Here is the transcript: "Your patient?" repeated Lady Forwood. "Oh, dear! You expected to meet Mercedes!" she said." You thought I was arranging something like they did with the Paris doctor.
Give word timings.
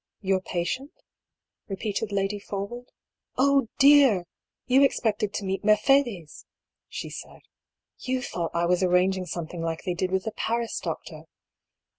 "Your 0.21 0.41
patient?" 0.41 0.89
repeated 1.67 2.11
Lady 2.11 2.39
Forwood. 2.39 2.91
"Oh, 3.37 3.67
dear! 3.77 4.25
You 4.65 4.81
expected 4.81 5.31
to 5.35 5.45
meet 5.45 5.63
Mercedes!" 5.63 6.47
she 6.89 7.11
said." 7.11 7.41
You 8.07 8.23
thought 8.23 8.49
I 8.55 8.65
was 8.65 8.81
arranging 8.81 9.27
something 9.27 9.61
like 9.61 9.83
they 9.83 9.93
did 9.93 10.09
with 10.09 10.23
the 10.23 10.31
Paris 10.31 10.79
doctor. 10.79 11.25